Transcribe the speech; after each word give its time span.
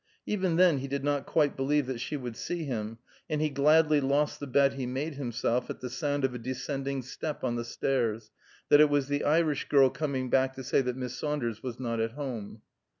Even 0.25 0.55
then 0.55 0.79
he 0.79 0.87
did 0.87 1.03
not 1.03 1.27
quite 1.27 1.55
believe 1.55 1.85
that 1.85 1.99
she 1.99 2.17
would 2.17 2.35
see 2.35 2.63
him, 2.63 2.97
and 3.29 3.39
he 3.39 3.51
gladly 3.51 4.01
lost 4.01 4.39
the 4.39 4.47
bet 4.47 4.73
he 4.73 4.87
made 4.87 5.13
himself, 5.13 5.69
at 5.69 5.79
the 5.79 5.91
sound 5.91 6.25
of 6.25 6.33
a 6.33 6.39
descending 6.39 7.03
step 7.03 7.43
on 7.43 7.55
the 7.55 7.63
stairs, 7.63 8.31
that 8.69 8.81
it 8.81 8.89
was 8.89 9.09
the 9.09 9.23
Irish 9.23 9.69
girl 9.69 9.91
coming 9.91 10.27
back 10.27 10.55
to 10.55 10.63
say 10.63 10.81
that 10.81 10.97
Miss 10.97 11.15
Saunders 11.15 11.61
was 11.61 11.79
not 11.79 11.99
at 11.99 12.13
home. 12.13 12.63